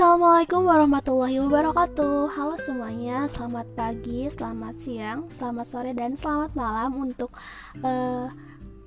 [0.00, 2.32] Assalamualaikum warahmatullahi wabarakatuh.
[2.32, 7.28] Halo semuanya, selamat pagi, selamat siang, selamat sore, dan selamat malam Untuk
[7.84, 8.32] uh,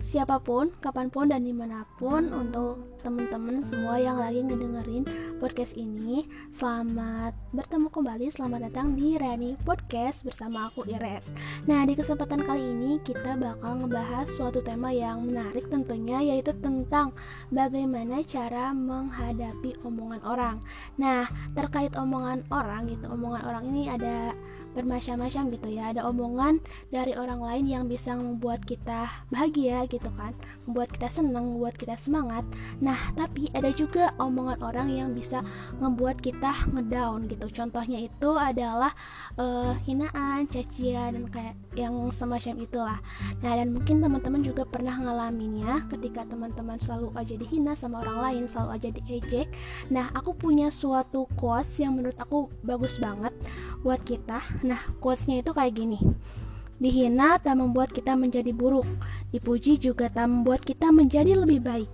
[0.00, 5.04] siapa pun, kapan pun, dan di mana pun Untuk teman-teman semua yang lagi ngedengerin
[5.40, 6.28] podcast ini.
[6.52, 11.32] Selamat bertemu kembali, selamat datang di Rani Podcast bersama aku Ires.
[11.64, 17.16] Nah di kesempatan kali ini kita bakal ngebahas suatu tema yang menarik tentunya Yaitu tentang
[17.48, 20.56] bagaimana cara menghadapi omongan orang.
[21.00, 21.24] Nah
[21.56, 24.36] terkait omongan orang gitu, omongan orang ini ada
[24.74, 25.94] bermacam-macam gitu ya.
[25.94, 30.34] Ada omongan dari orang lain yang bisa membuat kita bahagia gitu kan
[30.66, 32.44] membuat kita senang membuat kita semangat.
[32.82, 35.42] Nah tapi ada juga omongan orang yang bisa
[35.78, 37.46] membuat kita ngedown gitu.
[37.50, 38.92] Contohnya itu adalah
[39.36, 42.98] uh, hinaan cacian dan kayak yang semacam itulah.
[43.42, 48.42] Nah dan mungkin teman-teman juga pernah ngalaminnya ketika teman-teman selalu aja dihina sama orang lain
[48.46, 49.48] selalu aja diejek.
[49.90, 53.32] Nah aku punya suatu quotes yang menurut aku bagus banget
[53.80, 55.98] buat kita Nah, quotesnya itu kayak gini.
[56.80, 58.88] Dihina tak membuat kita menjadi buruk,
[59.36, 61.90] dipuji juga tak membuat kita menjadi lebih baik.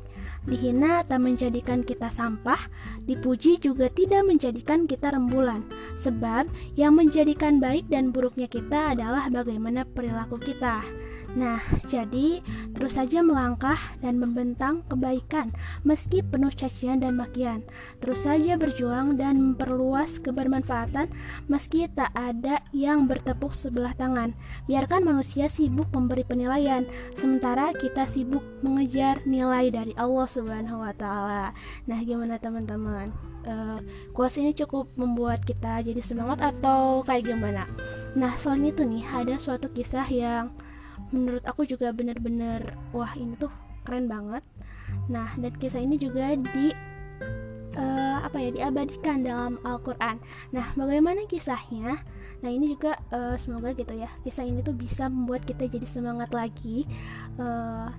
[0.47, 2.70] Dihina tak menjadikan kita sampah,
[3.03, 5.67] dipuji juga tidak menjadikan kita rembulan.
[5.98, 6.47] Sebab
[6.78, 10.87] yang menjadikan baik dan buruknya kita adalah bagaimana perilaku kita.
[11.37, 12.41] Nah, jadi
[12.73, 15.53] terus saja melangkah dan membentang kebaikan
[15.84, 17.61] meski penuh cacian dan makian.
[18.01, 21.12] Terus saja berjuang dan memperluas kebermanfaatan
[21.45, 24.33] meski tak ada yang bertepuk sebelah tangan.
[24.65, 26.89] Biarkan manusia sibuk memberi penilaian,
[27.20, 31.53] sementara kita sibuk mengejar nilai dari Allah Subhanahu wa taala.
[31.84, 33.12] Nah, gimana teman-teman?
[33.47, 33.78] Uh,
[34.41, 37.69] ini cukup membuat kita jadi semangat atau kayak gimana?
[38.17, 40.50] Nah, selain itu nih ada suatu kisah yang
[41.13, 43.53] menurut aku juga bener-bener wah ini tuh
[43.87, 44.43] keren banget.
[45.07, 46.75] Nah dan kisah ini juga di
[47.79, 50.19] uh, apa ya diabadikan dalam Al-Quran.
[50.51, 52.03] Nah bagaimana kisahnya?
[52.43, 56.35] Nah ini juga uh, semoga gitu ya kisah ini tuh bisa membuat kita jadi semangat
[56.35, 56.89] lagi.
[57.39, 57.93] Uh,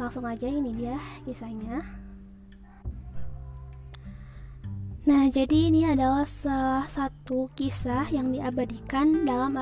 [0.00, 1.84] langsung aja ini dia kisahnya.
[5.02, 7.21] Nah, jadi ini adalah salah satu
[7.54, 9.54] kisah yang diabadikan dalam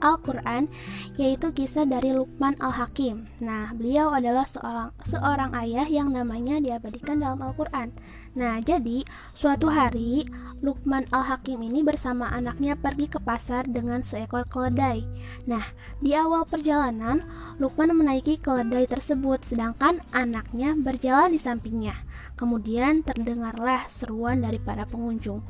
[0.00, 0.68] Al-Quran
[1.16, 3.24] yaitu kisah dari Luqman Al-Hakim.
[3.40, 7.96] Nah, beliau adalah seorang seorang ayah yang namanya diabadikan dalam Al-Quran.
[8.36, 10.28] Nah, jadi suatu hari
[10.60, 15.04] Luqman Al-Hakim ini bersama anaknya pergi ke pasar dengan seekor keledai.
[15.48, 15.64] Nah,
[16.04, 17.24] di awal perjalanan
[17.56, 21.96] Luqman menaiki keledai tersebut sedangkan anaknya berjalan di sampingnya.
[22.36, 25.40] Kemudian terdengarlah seruan dari para pengunjung.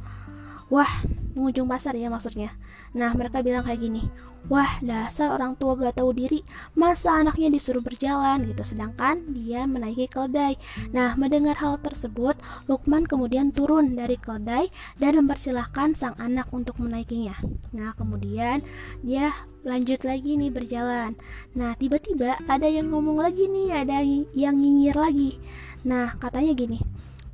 [0.71, 0.91] Wah,
[1.37, 2.57] pengunjung pasar ya maksudnya.
[2.97, 4.09] Nah, mereka bilang kayak gini,
[4.47, 6.47] Wah, dasar orang tua gak tahu diri,
[6.79, 10.55] masa anaknya disuruh berjalan gitu, sedangkan dia menaiki keledai.
[10.95, 12.39] Nah, mendengar hal tersebut,
[12.71, 14.71] Lukman kemudian turun dari keledai
[15.03, 17.35] dan mempersilahkan sang anak untuk menaikinya.
[17.75, 18.63] Nah, kemudian
[19.03, 19.35] dia
[19.67, 21.19] lanjut lagi nih berjalan.
[21.59, 23.99] Nah, tiba-tiba ada yang ngomong lagi nih, ada
[24.31, 25.43] yang nyinyir lagi.
[25.83, 26.79] Nah, katanya gini,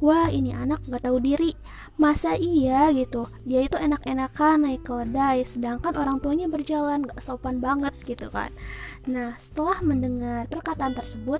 [0.03, 1.55] wah ini anak gak tahu diri.
[1.95, 2.91] Masa iya?
[2.91, 3.31] gitu.
[3.47, 8.51] Dia itu enak-enakan naik keledai sedangkan orang tuanya berjalan gak sopan banget gitu kan.
[9.07, 11.39] Nah setelah mendengar perkataan tersebut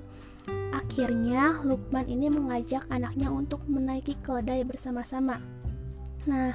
[0.73, 5.43] akhirnya Lukman ini mengajak anaknya untuk menaiki keledai bersama-sama.
[6.31, 6.55] Nah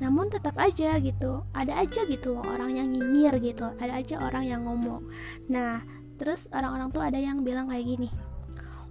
[0.00, 4.48] namun tetap aja gitu ada aja gitu loh orang yang nyinyir gitu ada aja orang
[4.48, 5.04] yang ngomong.
[5.52, 5.84] Nah
[6.16, 8.31] terus orang-orang tuh ada yang bilang kayak gini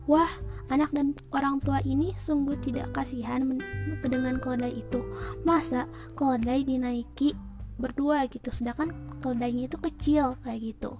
[0.10, 0.30] wah
[0.72, 3.44] Anak dan orang tua ini sungguh tidak kasihan
[4.08, 5.04] dengan keledai itu.
[5.44, 5.84] Masa
[6.16, 7.36] keledai dinaiki
[7.76, 10.96] berdua gitu, sedangkan keledainya itu kecil kayak gitu.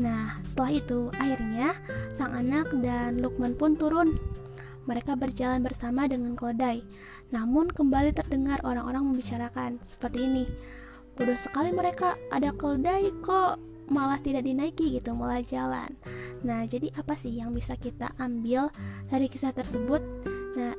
[0.00, 1.76] Nah, setelah itu akhirnya
[2.16, 4.16] sang anak dan Lukman pun turun.
[4.88, 6.80] Mereka berjalan bersama dengan keledai.
[7.28, 10.48] Namun kembali terdengar orang-orang membicarakan seperti ini.
[11.12, 13.60] Bodoh sekali mereka, ada keledai kok
[13.92, 15.92] malah tidak dinaiki gitu malah jalan
[16.44, 18.68] nah jadi apa sih yang bisa kita ambil
[19.08, 20.04] dari kisah tersebut?
[20.54, 20.76] Nah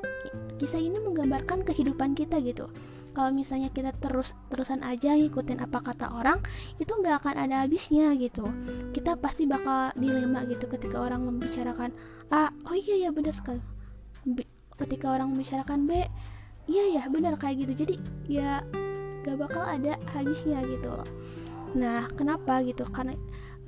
[0.62, 2.70] kisah ini menggambarkan kehidupan kita gitu.
[3.16, 6.44] Kalau misalnya kita terus terusan aja ngikutin apa kata orang
[6.78, 8.46] itu nggak akan ada habisnya gitu.
[8.94, 11.96] Kita pasti bakal dilema gitu ketika orang membicarakan
[12.30, 13.60] A oh iya ya benar kan
[14.76, 16.04] ketika orang membicarakan B
[16.70, 17.74] iya ya benar kayak gitu.
[17.88, 17.96] Jadi
[18.28, 18.62] ya
[19.26, 20.94] gak bakal ada habisnya gitu
[21.76, 22.88] nah kenapa gitu?
[22.88, 23.20] Karena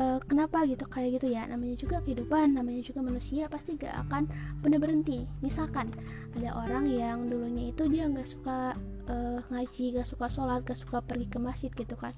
[0.02, 0.86] uh, kenapa gitu?
[0.88, 1.46] Kayak gitu ya.
[1.50, 4.30] Namanya juga kehidupan namanya juga manusia pasti gak akan
[4.62, 5.26] pernah berhenti.
[5.42, 5.94] Misalkan
[6.38, 8.78] ada orang yang dulunya itu dia nggak suka
[9.10, 12.14] uh, ngaji gak suka sholat gak suka pergi ke masjid gitu kan.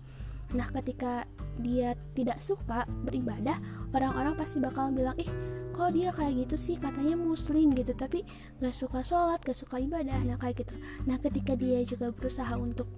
[0.49, 1.29] Nah ketika
[1.61, 3.59] dia tidak suka beribadah
[3.93, 5.29] orang-orang pasti bakal bilang ih
[5.75, 6.75] kok dia kayak gitu sih?
[6.75, 8.25] Katanya muslim gitu tapi
[8.59, 10.19] gak suka sholat gak suka ibadah.
[10.25, 10.75] Nah kayak gitu.
[11.05, 12.89] Nah ketika dia juga berusaha untuk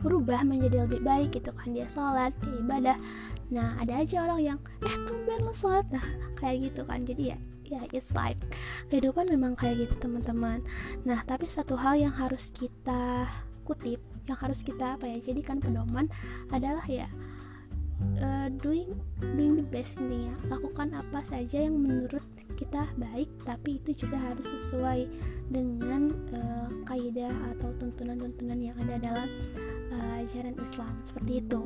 [0.00, 1.72] berubah menjadi lebih baik gitu kan.
[1.72, 2.96] Dia sholat dia ibadah.
[3.52, 5.86] Nah ada aja orang yang eh tumben lo sholat.
[5.92, 6.04] Nah
[6.40, 7.04] kayak gitu kan.
[7.04, 7.38] Jadi ya
[7.70, 8.40] ya it's life
[8.90, 10.64] kehidupan memang kayak gitu teman-teman.
[11.06, 13.30] Nah tapi satu hal yang harus kita
[13.62, 16.10] kutip yang harus kita apa ya jadikan pedoman
[16.50, 17.06] adalah ya
[18.22, 18.94] uh, doing
[19.36, 22.24] doing the best intinya lakukan apa saja yang menurut
[22.58, 25.06] kita baik tapi itu juga harus sesuai
[25.48, 29.28] dengan uh, kaidah atau tuntunan-tuntunan yang ada dalam
[29.92, 31.62] uh, ajaran Islam seperti itu.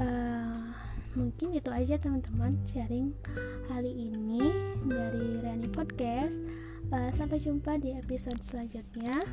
[0.00, 0.74] Uh,
[1.14, 3.14] mungkin itu aja teman-teman sharing
[3.70, 4.50] kali ini
[4.84, 6.42] dari Rani Podcast.
[6.92, 9.24] Uh, sampai jumpa di episode selanjutnya.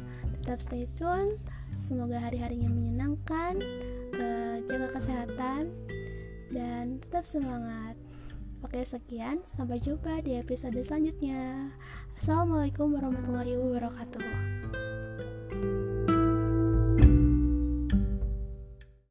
[0.42, 1.36] Tetap stay tune
[1.76, 3.60] semoga hari-harinya menyenangkan.
[4.16, 5.74] Uh, jaga kesehatan
[6.52, 7.98] dan tetap semangat.
[8.62, 11.74] Oke sekian, sampai jumpa di episode selanjutnya.
[12.14, 14.61] Assalamualaikum warahmatullahi wabarakatuh.